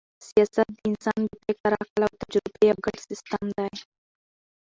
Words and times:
سیاست 0.27 0.67
د 0.75 0.79
انسان 0.89 1.19
د 1.29 1.33
فکر، 1.45 1.71
عقل 1.81 2.01
او 2.07 2.13
تجربې 2.21 2.63
یو 2.69 2.77
ګډ 2.85 2.97
سیسټم 3.07 3.43
دئ. 3.57 3.73